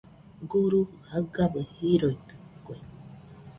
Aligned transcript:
Guruji 0.49 0.95
jaigabɨ 1.09 1.59
jiroitɨkue. 1.75 2.75